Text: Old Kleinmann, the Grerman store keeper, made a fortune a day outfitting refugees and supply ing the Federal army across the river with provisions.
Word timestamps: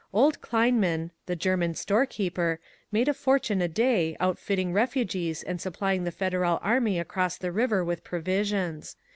Old 0.13 0.41
Kleinmann, 0.41 1.11
the 1.27 1.35
Grerman 1.35 1.77
store 1.77 2.07
keeper, 2.07 2.59
made 2.91 3.07
a 3.07 3.13
fortune 3.13 3.61
a 3.61 3.67
day 3.67 4.17
outfitting 4.19 4.73
refugees 4.73 5.43
and 5.43 5.61
supply 5.61 5.93
ing 5.93 6.05
the 6.05 6.11
Federal 6.11 6.57
army 6.63 6.97
across 6.97 7.37
the 7.37 7.51
river 7.51 7.85
with 7.85 8.03
provisions. 8.03 8.95